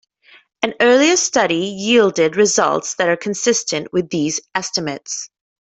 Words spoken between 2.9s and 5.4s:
that are consistent with these estimates.